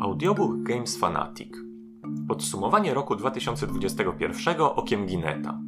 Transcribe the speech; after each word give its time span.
Audiobook 0.00 0.62
Games 0.62 0.96
Fanatic. 0.96 1.52
Podsumowanie 2.28 2.94
roku 2.94 3.16
2021 3.16 4.60
okiem 4.60 5.06
Gineta. 5.06 5.60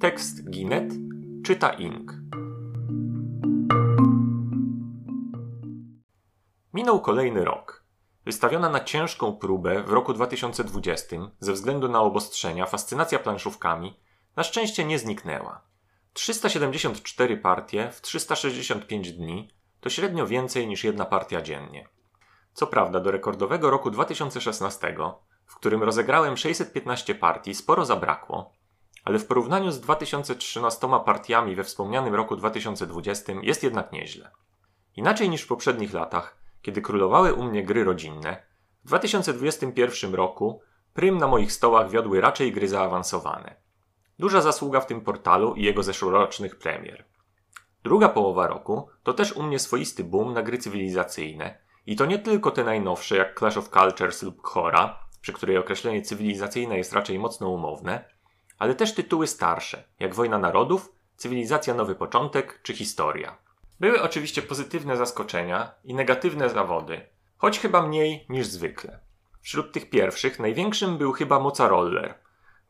Tekst 0.00 0.50
Ginet 0.50 0.92
czyta 1.44 1.70
Ink. 1.70 2.14
Minął 6.74 7.00
kolejny 7.00 7.44
rok. 7.44 7.84
Wystawiona 8.24 8.68
na 8.68 8.84
ciężką 8.84 9.32
próbę 9.36 9.82
w 9.82 9.90
roku 9.92 10.12
2020 10.12 11.16
ze 11.40 11.52
względu 11.52 11.88
na 11.88 12.00
obostrzenia 12.00 12.66
fascynacja 12.66 13.18
planszówkami 13.18 14.00
na 14.36 14.42
szczęście 14.42 14.84
nie 14.84 14.98
zniknęła. 14.98 15.67
374 16.18 17.36
partie 17.36 17.90
w 17.92 18.00
365 18.00 19.12
dni 19.12 19.50
to 19.80 19.90
średnio 19.90 20.26
więcej 20.26 20.66
niż 20.66 20.84
jedna 20.84 21.04
partia 21.04 21.42
dziennie. 21.42 21.88
Co 22.52 22.66
prawda 22.66 23.00
do 23.00 23.10
rekordowego 23.10 23.70
roku 23.70 23.90
2016, 23.90 24.96
w 25.46 25.54
którym 25.54 25.82
rozegrałem 25.82 26.36
615 26.36 27.14
partii, 27.14 27.54
sporo 27.54 27.84
zabrakło, 27.84 28.52
ale 29.04 29.18
w 29.18 29.26
porównaniu 29.26 29.70
z 29.70 29.80
2013 29.80 30.88
partiami 31.04 31.54
we 31.54 31.64
wspomnianym 31.64 32.14
roku 32.14 32.36
2020 32.36 33.32
jest 33.42 33.62
jednak 33.62 33.92
nieźle. 33.92 34.30
Inaczej 34.96 35.30
niż 35.30 35.42
w 35.42 35.48
poprzednich 35.48 35.92
latach, 35.92 36.38
kiedy 36.62 36.82
królowały 36.82 37.34
u 37.34 37.42
mnie 37.42 37.64
gry 37.64 37.84
rodzinne, 37.84 38.42
w 38.84 38.86
2021 38.86 40.14
roku 40.14 40.60
prym 40.94 41.18
na 41.18 41.26
moich 41.26 41.52
stołach 41.52 41.90
wiodły 41.90 42.20
raczej 42.20 42.52
gry 42.52 42.68
zaawansowane. 42.68 43.67
Duża 44.18 44.40
zasługa 44.40 44.80
w 44.80 44.86
tym 44.86 45.00
portalu 45.00 45.54
i 45.54 45.62
jego 45.62 45.82
zeszłorocznych 45.82 46.58
premier. 46.58 47.04
Druga 47.84 48.08
połowa 48.08 48.46
roku 48.46 48.88
to 49.02 49.14
też 49.14 49.32
u 49.32 49.42
mnie 49.42 49.58
swoisty 49.58 50.04
boom 50.04 50.34
na 50.34 50.42
gry 50.42 50.58
cywilizacyjne 50.58 51.58
i 51.86 51.96
to 51.96 52.06
nie 52.06 52.18
tylko 52.18 52.50
te 52.50 52.64
najnowsze 52.64 53.16
jak 53.16 53.38
Clash 53.38 53.56
of 53.56 53.68
Cultures 53.68 54.22
lub 54.22 54.42
Chora, 54.42 54.98
przy 55.20 55.32
której 55.32 55.58
określenie 55.58 56.02
cywilizacyjne 56.02 56.78
jest 56.78 56.92
raczej 56.92 57.18
mocno 57.18 57.48
umowne, 57.48 58.04
ale 58.58 58.74
też 58.74 58.94
tytuły 58.94 59.26
starsze, 59.26 59.84
jak 60.00 60.14
Wojna 60.14 60.38
Narodów, 60.38 60.92
Cywilizacja 61.16 61.74
Nowy 61.74 61.94
Początek 61.94 62.60
czy 62.62 62.74
Historia. 62.74 63.36
Były 63.80 64.02
oczywiście 64.02 64.42
pozytywne 64.42 64.96
zaskoczenia 64.96 65.74
i 65.84 65.94
negatywne 65.94 66.50
zawody, 66.50 67.00
choć 67.36 67.58
chyba 67.58 67.86
mniej 67.86 68.26
niż 68.28 68.46
zwykle. 68.46 69.00
Wśród 69.40 69.72
tych 69.72 69.90
pierwszych 69.90 70.38
największym 70.38 70.98
był 70.98 71.12
chyba 71.12 71.40
Moca 71.40 71.68
Roller. 71.68 72.14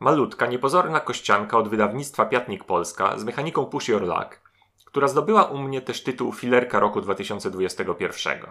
Malutka, 0.00 0.46
niepozorna 0.46 1.00
kościanka 1.00 1.58
od 1.58 1.68
wydawnictwa 1.68 2.26
Piatnik 2.26 2.64
Polska 2.64 3.18
z 3.18 3.24
mechaniką 3.24 3.66
Push 3.66 3.88
Your 3.88 4.02
Luck, 4.02 4.40
która 4.84 5.08
zdobyła 5.08 5.44
u 5.44 5.58
mnie 5.58 5.82
też 5.82 6.02
tytuł 6.02 6.32
filerka 6.32 6.80
roku 6.80 7.00
2021. 7.00 8.46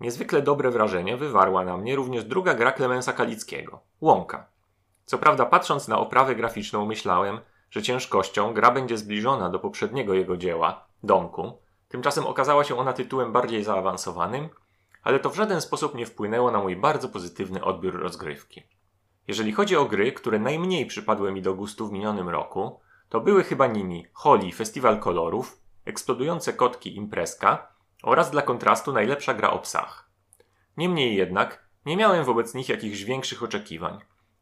Niezwykle 0.00 0.42
dobre 0.42 0.70
wrażenie 0.70 1.16
wywarła 1.16 1.64
na 1.64 1.76
mnie 1.76 1.96
również 1.96 2.24
druga 2.24 2.54
gra 2.54 2.72
Klemensa 2.72 3.12
Kalickiego 3.12 3.80
Łąka. 4.00 4.46
Co 5.04 5.18
prawda, 5.18 5.46
patrząc 5.46 5.88
na 5.88 5.98
oprawę 5.98 6.34
graficzną, 6.34 6.86
myślałem, 6.86 7.40
że 7.70 7.82
ciężkością 7.82 8.54
gra 8.54 8.70
będzie 8.70 8.98
zbliżona 8.98 9.50
do 9.50 9.58
poprzedniego 9.58 10.14
jego 10.14 10.36
dzieła, 10.36 10.86
Domku. 11.02 11.52
Tymczasem 11.88 12.26
okazała 12.26 12.64
się 12.64 12.78
ona 12.78 12.92
tytułem 12.92 13.32
bardziej 13.32 13.64
zaawansowanym, 13.64 14.48
ale 15.02 15.20
to 15.20 15.30
w 15.30 15.36
żaden 15.36 15.60
sposób 15.60 15.94
nie 15.94 16.06
wpłynęło 16.06 16.50
na 16.50 16.60
mój 16.60 16.76
bardzo 16.76 17.08
pozytywny 17.08 17.64
odbiór 17.64 18.00
rozgrywki. 18.00 18.62
Jeżeli 19.28 19.52
chodzi 19.52 19.76
o 19.76 19.84
gry, 19.84 20.12
które 20.12 20.38
najmniej 20.38 20.86
przypadły 20.86 21.32
mi 21.32 21.42
do 21.42 21.54
gustu 21.54 21.88
w 21.88 21.92
minionym 21.92 22.28
roku, 22.28 22.80
to 23.08 23.20
były 23.20 23.44
chyba 23.44 23.66
nimi 23.66 24.06
Holi 24.12 24.52
Festiwal 24.52 25.00
Kolorów, 25.00 25.60
Eksplodujące 25.84 26.52
Kotki 26.52 26.96
Imprezka 26.96 27.68
oraz 28.02 28.30
dla 28.30 28.42
kontrastu 28.42 28.92
najlepsza 28.92 29.34
gra 29.34 29.50
o 29.50 29.58
psach. 29.58 30.10
Niemniej 30.76 31.16
jednak 31.16 31.68
nie 31.86 31.96
miałem 31.96 32.24
wobec 32.24 32.54
nich 32.54 32.68
jakichś 32.68 33.02
większych 33.02 33.42
oczekiwań, 33.42 33.98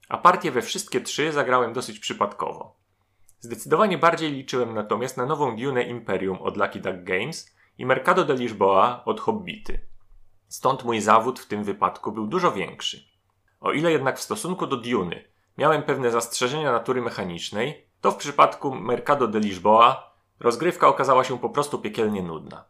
a 0.08 0.18
partie 0.18 0.50
we 0.50 0.62
wszystkie 0.62 1.00
trzy 1.00 1.32
zagrałem 1.32 1.72
dosyć 1.72 1.98
przypadkowo. 1.98 2.76
Zdecydowanie 3.40 3.98
bardziej 3.98 4.32
liczyłem 4.32 4.74
natomiast 4.74 5.16
na 5.16 5.26
nową 5.26 5.56
Dune 5.56 5.82
Imperium 5.82 6.38
od 6.38 6.56
Lucky 6.56 6.80
Duck 6.80 7.02
Games 7.02 7.54
i 7.78 7.86
Mercado 7.86 8.24
de 8.24 8.34
Lisboa 8.34 9.04
od 9.04 9.20
Hobbity. 9.20 9.86
Stąd 10.48 10.84
mój 10.84 11.00
zawód 11.00 11.40
w 11.40 11.46
tym 11.46 11.64
wypadku 11.64 12.12
był 12.12 12.26
dużo 12.26 12.52
większy. 12.52 13.11
O 13.62 13.72
ile 13.72 13.92
jednak 13.92 14.18
w 14.18 14.22
stosunku 14.22 14.66
do 14.66 14.76
Duny 14.76 15.24
miałem 15.58 15.82
pewne 15.82 16.10
zastrzeżenia 16.10 16.72
natury 16.72 17.02
mechanicznej, 17.02 17.86
to 18.00 18.10
w 18.10 18.16
przypadku 18.16 18.74
Mercado 18.74 19.28
de 19.28 19.40
Lisboa 19.40 20.12
rozgrywka 20.40 20.88
okazała 20.88 21.24
się 21.24 21.38
po 21.38 21.50
prostu 21.50 21.78
piekielnie 21.78 22.22
nudna. 22.22 22.64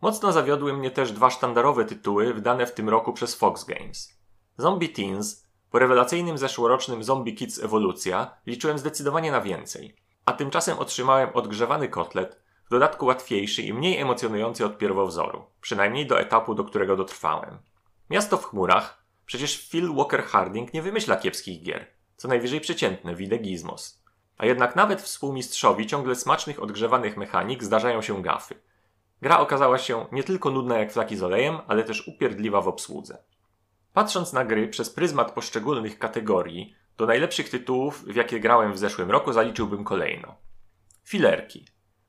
Mocno 0.00 0.32
zawiodły 0.32 0.72
mnie 0.72 0.90
też 0.90 1.12
dwa 1.12 1.30
sztandarowe 1.30 1.84
tytuły 1.84 2.34
wydane 2.34 2.66
w 2.66 2.74
tym 2.74 2.88
roku 2.88 3.12
przez 3.12 3.34
Fox 3.34 3.64
Games. 3.64 4.18
Zombie 4.56 4.88
Teens, 4.88 5.46
po 5.70 5.78
rewelacyjnym 5.78 6.38
zeszłorocznym 6.38 7.04
Zombie 7.04 7.34
Kids 7.34 7.62
Ewolucja, 7.62 8.30
liczyłem 8.46 8.78
zdecydowanie 8.78 9.32
na 9.32 9.40
więcej. 9.40 9.96
A 10.24 10.32
tymczasem 10.32 10.78
otrzymałem 10.78 11.30
odgrzewany 11.34 11.88
kotlet, 11.88 12.42
w 12.66 12.70
dodatku 12.70 13.06
łatwiejszy 13.06 13.62
i 13.62 13.74
mniej 13.74 13.98
emocjonujący 14.00 14.66
od 14.66 14.78
pierwowzoru, 14.78 15.44
przynajmniej 15.60 16.06
do 16.06 16.20
etapu, 16.20 16.54
do 16.54 16.64
którego 16.64 16.96
dotrwałem. 16.96 17.58
Miasto 18.10 18.36
w 18.36 18.44
chmurach, 18.44 19.01
przecież 19.32 19.68
Phil 19.68 19.94
Walker 19.94 20.24
Harding 20.24 20.74
nie 20.74 20.82
wymyśla 20.82 21.16
kiepskich 21.16 21.62
gier, 21.62 21.86
co 22.16 22.28
najwyżej 22.28 22.60
przeciętne, 22.60 23.14
wide 23.14 23.38
gizmos. 23.38 24.02
A 24.38 24.46
jednak 24.46 24.76
nawet 24.76 25.02
współmistrzowi 25.02 25.86
ciągle 25.86 26.14
smacznych 26.14 26.62
odgrzewanych 26.62 27.16
mechanik 27.16 27.64
zdarzają 27.64 28.02
się 28.02 28.22
gafy– 28.22 28.54
Gra 29.22 29.38
okazała 29.38 29.78
się 29.78 30.06
nie 30.12 30.24
tylko 30.24 30.50
nudna 30.50 30.78
jak 30.78 30.92
flaki 30.92 31.16
z 31.16 31.22
olejem, 31.22 31.58
ale 31.68 31.84
też 31.84 32.08
upierdliwa 32.08 32.60
w 32.60 32.68
obsłudze. 32.68 33.18
Patrząc 33.92 34.32
na 34.32 34.44
gry 34.44 34.68
przez 34.68 34.90
pryzmat 34.90 35.32
poszczególnych 35.32 35.98
kategorii, 35.98 36.74
do 36.96 37.06
najlepszych 37.06 37.50
tytułów, 37.50 38.04
w 38.04 38.16
jakie 38.16 38.40
grałem 38.40 38.72
w 38.72 38.78
zeszłym 38.78 39.10
roku, 39.10 39.32
zaliczyłbym 39.32 39.84
kolejno. 39.84 40.34
Filerki. 41.04 41.66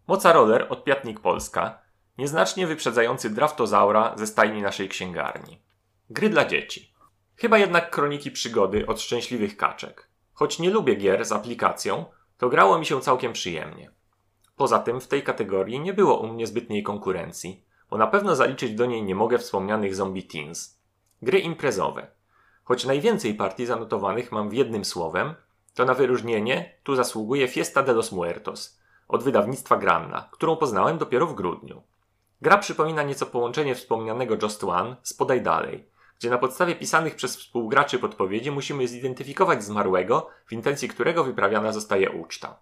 Moca 0.08 0.34
Roller 0.34 0.68
od 0.70 0.84
Piatnik 0.84 1.20
Polska, 1.20 1.82
nieznacznie 2.18 2.68
wyprzedzający 2.68 3.30
Draftozaura 3.30 4.14
ze 4.18 4.28
stajni 4.28 4.62
naszej 4.62 4.90
księgarni. 4.90 5.62
Gry 6.10 6.30
dla 6.30 6.46
dzieci. 6.46 6.93
Chyba 7.36 7.58
jednak 7.58 7.90
kroniki 7.90 8.32
przygody 8.32 8.88
od 8.88 9.02
szczęśliwych 9.02 9.58
kaczek. 9.58 10.08
Choć 10.34 10.60
nie 10.60 10.70
lubię 10.70 10.96
gier 10.96 11.26
z 11.26 11.32
aplikacją, 11.32 12.06
to 12.38 12.50
grało 12.50 12.80
mi 12.80 12.86
się 12.86 13.02
całkiem 13.02 13.34
przyjemnie. 13.34 13.92
Poza 14.56 14.80
tym 14.80 15.02
w 15.02 15.08
tej 15.08 15.24
kategorii 15.24 15.80
nie 15.80 15.94
było 15.94 16.20
u 16.20 16.28
mnie 16.28 16.48
zbytniej 16.48 16.84
konkurencji, 16.84 17.64
bo 17.90 17.98
na 17.98 18.08
pewno 18.08 18.36
zaliczyć 18.36 18.76
do 18.76 18.86
niej 18.86 19.04
nie 19.04 19.16
mogę 19.16 19.38
wspomnianych 19.38 19.96
Zombie 19.96 20.24
Teens. 20.24 20.80
Gry 21.22 21.40
imprezowe. 21.40 22.08
Choć 22.64 22.86
najwięcej 22.86 23.34
partii 23.34 23.66
zanotowanych 23.66 24.32
mam 24.32 24.50
w 24.50 24.54
jednym 24.54 24.86
słowem, 24.86 25.36
to 25.74 25.86
na 25.86 25.94
wyróżnienie 25.94 26.78
tu 26.84 26.96
zasługuje 26.96 27.48
Fiesta 27.48 27.84
de 27.84 27.94
los 27.94 28.12
Muertos 28.12 28.80
od 29.08 29.24
wydawnictwa 29.24 29.78
Granna, 29.78 30.30
którą 30.32 30.56
poznałem 30.56 30.98
dopiero 30.98 31.28
w 31.28 31.36
grudniu. 31.36 31.82
Gra 32.42 32.58
przypomina 32.58 33.04
nieco 33.04 33.26
połączenie 33.26 33.76
wspomnianego 33.76 34.36
Just 34.42 34.64
One 34.64 34.96
z 35.04 35.14
Podaj 35.14 35.42
Dalej, 35.42 35.86
gdzie 36.24 36.30
na 36.30 36.38
podstawie 36.38 36.76
pisanych 36.76 37.16
przez 37.16 37.38
współgraczy 37.38 38.00
podpowiedzi 38.00 38.52
musimy 38.52 38.88
zidentyfikować 38.88 39.64
zmarłego, 39.64 40.30
w 40.46 40.54
intencji 40.54 40.88
którego 40.88 41.24
wyprawiana 41.24 41.72
zostaje 41.72 42.12
uczta. 42.12 42.60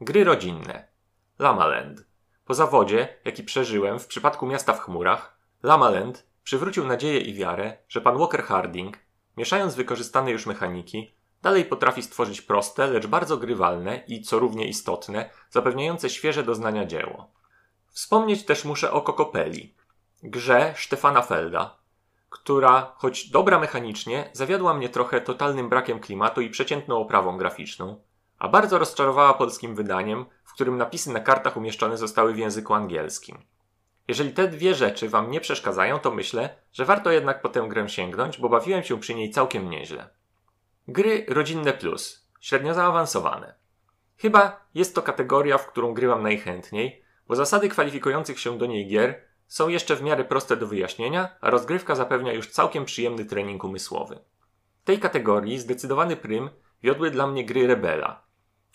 Gry 0.00 0.24
rodzinne. 0.24 0.88
Lamaland. 1.38 2.04
Po 2.44 2.54
zawodzie, 2.54 3.08
jaki 3.24 3.42
przeżyłem 3.42 3.98
w 3.98 4.06
przypadku 4.06 4.46
miasta 4.46 4.72
w 4.72 4.80
chmurach, 4.80 5.38
Lamaland 5.62 6.26
przywrócił 6.42 6.86
nadzieję 6.86 7.20
i 7.20 7.34
wiarę, 7.34 7.76
że 7.88 8.00
pan 8.00 8.18
Walker 8.18 8.42
Harding, 8.42 8.98
mieszając 9.36 9.74
wykorzystane 9.74 10.30
już 10.30 10.46
mechaniki, 10.46 11.14
dalej 11.42 11.64
potrafi 11.64 12.02
stworzyć 12.02 12.42
proste, 12.42 12.86
lecz 12.86 13.06
bardzo 13.06 13.36
grywalne 13.36 14.02
i, 14.06 14.22
co 14.22 14.38
równie 14.38 14.68
istotne, 14.68 15.30
zapewniające 15.50 16.10
świeże 16.10 16.42
doznania 16.42 16.84
dzieło. 16.86 17.30
Wspomnieć 17.90 18.44
też 18.44 18.64
muszę 18.64 18.92
o 18.92 19.02
Kokopeli, 19.02 19.74
grze 20.22 20.74
Stefana 20.76 21.22
Felda, 21.22 21.77
która, 22.30 22.92
choć 22.96 23.30
dobra 23.30 23.58
mechanicznie, 23.58 24.30
zawiodła 24.32 24.74
mnie 24.74 24.88
trochę 24.88 25.20
totalnym 25.20 25.68
brakiem 25.68 26.00
klimatu 26.00 26.40
i 26.40 26.50
przeciętną 26.50 26.96
oprawą 26.96 27.38
graficzną, 27.38 28.00
a 28.38 28.48
bardzo 28.48 28.78
rozczarowała 28.78 29.34
polskim 29.34 29.74
wydaniem, 29.74 30.26
w 30.44 30.52
którym 30.52 30.76
napisy 30.76 31.12
na 31.12 31.20
kartach 31.20 31.56
umieszczone 31.56 31.98
zostały 31.98 32.34
w 32.34 32.38
języku 32.38 32.74
angielskim. 32.74 33.38
Jeżeli 34.08 34.32
te 34.32 34.48
dwie 34.48 34.74
rzeczy 34.74 35.08
Wam 35.08 35.30
nie 35.30 35.40
przeszkadzają, 35.40 35.98
to 35.98 36.10
myślę, 36.10 36.56
że 36.72 36.84
warto 36.84 37.10
jednak 37.10 37.42
po 37.42 37.48
tę 37.48 37.66
grę 37.68 37.88
sięgnąć, 37.88 38.38
bo 38.38 38.48
bawiłem 38.48 38.82
się 38.82 39.00
przy 39.00 39.14
niej 39.14 39.30
całkiem 39.30 39.70
nieźle. 39.70 40.08
Gry 40.88 41.26
rodzinne 41.28 41.72
plus, 41.72 42.28
średnio 42.40 42.74
zaawansowane. 42.74 43.54
Chyba 44.16 44.60
jest 44.74 44.94
to 44.94 45.02
kategoria, 45.02 45.58
w 45.58 45.66
którą 45.66 45.94
grywam 45.94 46.22
najchętniej, 46.22 47.02
bo 47.28 47.36
zasady 47.36 47.68
kwalifikujących 47.68 48.40
się 48.40 48.58
do 48.58 48.66
niej 48.66 48.88
gier 48.88 49.27
są 49.48 49.68
jeszcze 49.68 49.96
w 49.96 50.02
miarę 50.02 50.24
proste 50.24 50.56
do 50.56 50.66
wyjaśnienia, 50.66 51.28
a 51.40 51.50
rozgrywka 51.50 51.94
zapewnia 51.94 52.32
już 52.32 52.50
całkiem 52.50 52.84
przyjemny 52.84 53.24
trening 53.24 53.64
umysłowy. 53.64 54.18
W 54.82 54.84
tej 54.84 54.98
kategorii 54.98 55.58
zdecydowany 55.58 56.16
prym 56.16 56.50
wiodły 56.82 57.10
dla 57.10 57.26
mnie 57.26 57.44
gry 57.44 57.66
Rebela, 57.66 58.22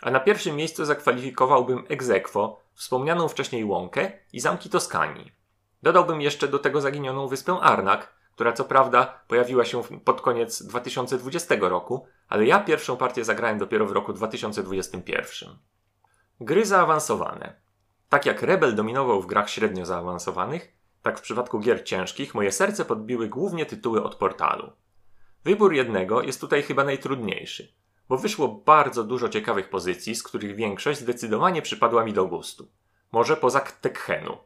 a 0.01 0.11
na 0.11 0.19
pierwszym 0.19 0.55
miejscu 0.55 0.85
zakwalifikowałbym 0.85 1.83
Exequo 1.89 2.59
wspomnianą 2.73 3.27
wcześniej 3.27 3.65
łąkę 3.65 4.11
i 4.33 4.39
zamki 4.39 4.69
Toskanii. 4.69 5.31
Dodałbym 5.83 6.21
jeszcze 6.21 6.47
do 6.47 6.59
tego 6.59 6.81
zaginioną 6.81 7.27
wyspę 7.27 7.59
Arnak, 7.61 8.15
która 8.35 8.53
co 8.53 8.63
prawda 8.63 9.19
pojawiła 9.27 9.65
się 9.65 9.83
pod 9.83 10.21
koniec 10.21 10.63
2020 10.63 11.55
roku, 11.59 12.07
ale 12.27 12.45
ja 12.45 12.59
pierwszą 12.59 12.97
partię 12.97 13.23
zagrałem 13.23 13.57
dopiero 13.57 13.85
w 13.85 13.91
roku 13.91 14.13
2021. 14.13 15.57
Gry 16.41 16.65
zaawansowane. 16.65 17.62
Tak 18.13 18.25
jak 18.25 18.41
Rebel 18.41 18.75
dominował 18.75 19.21
w 19.21 19.25
grach 19.25 19.49
średnio 19.49 19.85
zaawansowanych, 19.85 20.77
tak 21.01 21.19
w 21.19 21.21
przypadku 21.21 21.59
gier 21.59 21.83
ciężkich 21.83 22.35
moje 22.35 22.51
serce 22.51 22.85
podbiły 22.85 23.27
głównie 23.27 23.65
tytuły 23.65 24.03
od 24.03 24.15
portalu. 24.15 24.71
Wybór 25.43 25.73
jednego 25.73 26.21
jest 26.21 26.41
tutaj 26.41 26.63
chyba 26.63 26.83
najtrudniejszy, 26.83 27.73
bo 28.09 28.17
wyszło 28.17 28.47
bardzo 28.47 29.03
dużo 29.03 29.29
ciekawych 29.29 29.69
pozycji, 29.69 30.15
z 30.15 30.23
których 30.23 30.55
większość 30.55 30.99
zdecydowanie 30.99 31.61
przypadła 31.61 32.03
mi 32.03 32.13
do 32.13 32.25
gustu. 32.25 32.67
Może 33.11 33.37
poza 33.37 33.59
Tekhenu. 33.59 34.37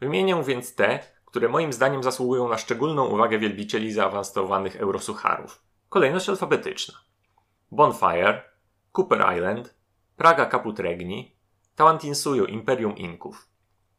Wymienię 0.00 0.42
więc 0.46 0.74
te, 0.74 0.98
które 1.24 1.48
moim 1.48 1.72
zdaniem 1.72 2.02
zasługują 2.02 2.48
na 2.48 2.58
szczególną 2.58 3.06
uwagę 3.06 3.38
wielbicieli 3.38 3.92
zaawansowanych 3.92 4.76
eurosucharów. 4.76 5.62
Kolejność 5.88 6.28
alfabetyczna. 6.28 6.94
Bonfire, 7.70 8.42
Cooper 8.98 9.36
Island, 9.36 9.74
Praga 10.16 10.46
Caput 10.46 10.80
Regni, 10.80 11.37
Tawantinsuyu 11.78 12.44
Imperium 12.44 12.96
Inków. 12.96 13.48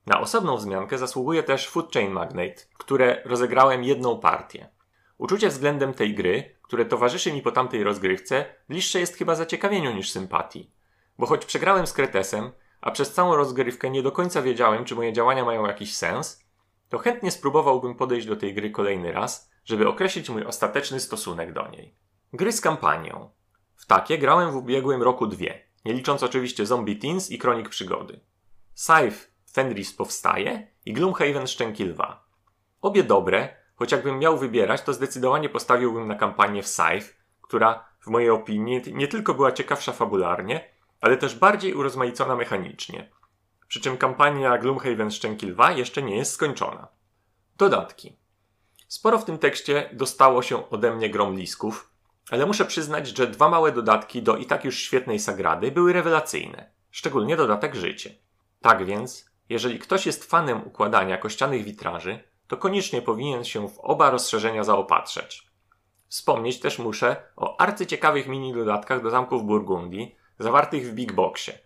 Na 0.06 0.20
osobną 0.20 0.58
wzmiankę 0.58 0.98
zasługuje 0.98 1.44
też 1.44 1.70
Food 1.70 1.94
Chain 1.94 2.12
Magnate, 2.12 2.62
które 2.78 3.22
rozegrałem 3.26 3.84
jedną 3.84 4.20
partię. 4.20 4.70
Uczucie 5.18 5.50
względem 5.50 5.94
tej 5.94 6.16
gry, 6.16 6.56
które 6.62 6.86
towarzyszy 6.86 7.34
mi 7.34 7.42
po 7.42 7.52
tamtej 7.52 7.84
rozgrywce, 7.84 8.46
bliższe 8.70 9.00
jest 9.00 9.16
chyba 9.16 9.36
zaciekawieniu 9.36 9.94
niż 9.94 10.12
sympatii. 10.12 10.72
Bo 11.18 11.26
choć 11.26 11.46
przegrałem 11.46 11.88
z 11.88 11.94
Kretesem, 11.94 12.52
a 12.82 12.92
przez 12.92 13.14
całą 13.14 13.36
rozgrywkę 13.36 13.90
nie 13.90 14.04
do 14.04 14.12
końca 14.12 14.42
wiedziałem, 14.42 14.86
czy 14.86 14.96
moje 14.96 15.14
działania 15.14 15.46
mają 15.46 15.68
jakiś 15.68 15.96
sens, 15.96 16.46
to 16.90 16.98
chętnie 16.98 17.32
spróbowałbym 17.32 17.96
podejść 17.96 18.28
do 18.28 18.36
tej 18.36 18.54
gry 18.54 18.72
kolejny 18.72 19.12
raz, 19.12 19.52
żeby 19.66 19.88
określić 19.88 20.30
mój 20.30 20.46
ostateczny 20.46 21.00
stosunek 21.00 21.54
do 21.54 21.68
niej. 21.68 21.96
Gry 22.34 22.52
z 22.52 22.62
kampanią. 22.62 23.30
W 23.76 23.86
takie 23.86 24.18
grałem 24.18 24.52
w 24.52 24.56
ubiegłym 24.56 25.04
roku 25.04 25.28
dwie, 25.28 25.69
nie 25.90 25.96
licząc 25.96 26.24
oczywiście 26.24 26.66
Zombie 26.66 26.98
Teens 26.98 27.32
i 27.32 27.38
Kronik 27.38 27.70
Przygody. 27.70 28.20
Scythe 28.74 29.28
Fenris 29.54 29.94
powstaje 29.94 30.68
i 30.86 30.94
Gloomhaven 30.94 31.48
Szczęki 31.48 31.86
Lwa. 31.86 32.26
Obie 32.82 33.04
dobre, 33.04 33.56
choć 33.76 33.92
jakbym 33.92 34.20
miał 34.20 34.38
wybierać, 34.38 34.82
to 34.82 34.94
zdecydowanie 34.94 35.50
postawiłbym 35.50 36.08
na 36.08 36.16
kampanię 36.16 36.64
w 36.64 36.68
Scythe, 36.68 37.14
która 37.42 37.86
w 38.02 38.08
mojej 38.08 38.30
opinii 38.30 38.82
nie 38.94 39.08
tylko 39.08 39.34
była 39.34 39.52
ciekawsza 39.52 39.92
fabularnie, 39.94 40.70
ale 41.02 41.18
też 41.18 41.36
bardziej 41.36 41.74
urozmaicona 41.74 42.36
mechanicznie. 42.36 43.10
Przy 43.68 43.82
czym 43.82 43.98
kampania 43.98 44.58
Gloomhaven 44.58 45.12
Szczęki 45.12 45.46
Lwa 45.46 45.72
jeszcze 45.72 46.02
nie 46.02 46.18
jest 46.18 46.32
skończona. 46.32 46.88
Dodatki. 47.58 48.16
Sporo 48.88 49.18
w 49.18 49.26
tym 49.26 49.38
tekście 49.38 49.90
dostało 49.94 50.42
się 50.42 50.70
ode 50.70 50.96
mnie 50.96 51.10
grom 51.10 51.36
lisków, 51.36 51.90
ale 52.30 52.46
muszę 52.46 52.66
przyznać, 52.66 53.08
że 53.18 53.28
dwa 53.28 53.50
małe 53.50 53.72
dodatki 53.72 54.22
do 54.24 54.38
i 54.38 54.46
tak 54.46 54.66
już 54.66 54.80
świetnej 54.80 55.20
sagrady 55.20 55.72
były 55.72 55.94
rewelacyjne, 55.94 56.72
szczególnie 56.92 57.38
dodatek 57.38 57.76
życie. 57.76 58.16
Tak 58.62 58.86
więc, 58.86 59.30
jeżeli 59.50 59.80
ktoś 59.80 60.06
jest 60.06 60.26
fanem 60.26 60.68
układania 60.68 61.18
kościanych 61.18 61.64
witraży, 61.64 62.24
to 62.48 62.58
koniecznie 62.58 63.02
powinien 63.02 63.44
się 63.44 63.70
w 63.70 63.80
oba 63.80 64.10
rozszerzenia 64.10 64.64
zaopatrzeć. 64.64 65.50
Wspomnieć 66.08 66.60
też 66.60 66.80
muszę 66.80 67.16
o 67.36 67.62
arcyciekawych 67.62 68.28
mini 68.28 68.54
dodatkach 68.54 69.04
do 69.04 69.10
zamków 69.10 69.46
Burgundii, 69.46 70.16
zawartych 70.40 70.88
w 70.88 70.94
Big 70.94 71.12
Boxie, 71.12 71.60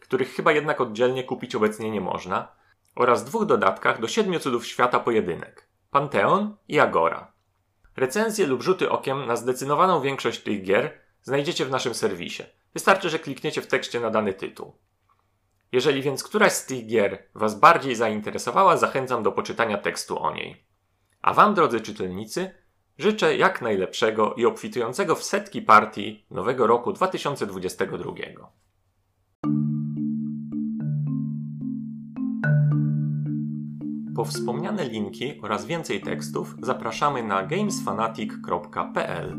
których 0.00 0.34
chyba 0.34 0.52
jednak 0.52 0.80
oddzielnie 0.80 1.24
kupić 1.24 1.54
obecnie 1.54 1.90
nie 1.90 2.00
można, 2.00 2.48
oraz 2.96 3.24
dwóch 3.24 3.46
dodatkach 3.46 4.00
do 4.00 4.08
siedmiu 4.08 4.40
cudów 4.40 4.66
świata 4.66 5.00
pojedynek 5.00 5.68
Panteon 5.90 6.56
i 6.68 6.80
Agora. 6.80 7.29
Recenzje 8.00 8.46
lub 8.46 8.62
rzuty 8.62 8.90
okiem 8.90 9.26
na 9.26 9.36
zdecydowaną 9.36 10.00
większość 10.00 10.40
tych 10.40 10.62
gier 10.62 10.98
znajdziecie 11.22 11.64
w 11.64 11.70
naszym 11.70 11.94
serwisie. 11.94 12.42
Wystarczy, 12.74 13.10
że 13.10 13.18
klikniecie 13.18 13.62
w 13.62 13.66
tekście 13.66 14.00
na 14.00 14.10
dany 14.10 14.34
tytuł. 14.34 14.72
Jeżeli 15.72 16.02
więc 16.02 16.24
któraś 16.24 16.52
z 16.52 16.66
tych 16.66 16.86
gier 16.86 17.22
Was 17.34 17.60
bardziej 17.60 17.94
zainteresowała, 17.94 18.76
zachęcam 18.76 19.22
do 19.22 19.32
poczytania 19.32 19.78
tekstu 19.78 20.18
o 20.18 20.34
niej. 20.34 20.64
A 21.22 21.34
Wam, 21.34 21.54
drodzy 21.54 21.80
czytelnicy, 21.80 22.54
życzę 22.98 23.36
jak 23.36 23.62
najlepszego 23.62 24.34
i 24.34 24.46
obfitującego 24.46 25.14
w 25.14 25.24
setki 25.24 25.62
partii 25.62 26.26
nowego 26.30 26.66
roku 26.66 26.92
2022. 26.92 28.12
Po 34.20 34.24
wspomniane 34.24 34.84
linki 34.84 35.40
oraz 35.42 35.66
więcej 35.66 36.00
tekstów 36.00 36.56
zapraszamy 36.62 37.22
na 37.22 37.42
gamesfanatic.pl. 37.42 39.36